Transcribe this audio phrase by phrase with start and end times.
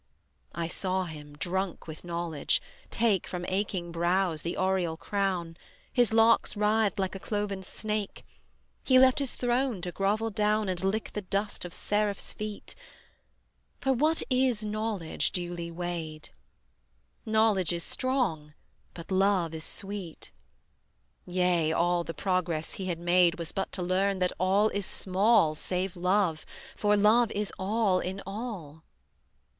[0.55, 2.59] I saw him, drunk with knowledge,
[2.89, 5.55] take From aching brows the aureole crown,
[5.93, 8.25] His locks writhed like a cloven snake,
[8.83, 12.73] He left his throne to grovel down And lick the dust of Seraphs' feet:
[13.79, 16.29] For what is knowledge duly weighed?
[17.23, 18.55] Knowledge is strong,
[18.95, 20.31] but love is sweet;
[21.27, 25.53] Yea, all the progress he had made Was but to learn that all is small
[25.53, 26.43] Save love,
[26.75, 28.81] for love is all in all.